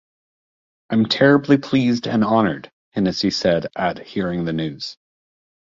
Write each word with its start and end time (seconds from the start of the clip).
"I'm 0.89 1.05
terribly 1.05 1.59
pleased 1.59 2.07
and 2.07 2.23
honoured," 2.25 2.71
Hennessy 2.89 3.29
said 3.29 3.67
at 3.75 3.99
hearing 3.99 4.45
the 4.45 4.51
news. 4.53 4.97